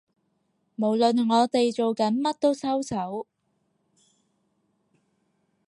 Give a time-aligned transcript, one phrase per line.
[0.77, 3.27] 無論我哋做緊乜都收手